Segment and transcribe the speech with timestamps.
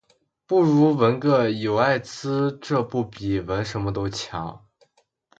[0.47, 4.65] 不如纹个“有艾滋”这不比纹什么都强